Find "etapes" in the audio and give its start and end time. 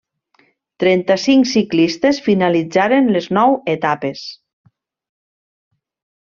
3.75-4.25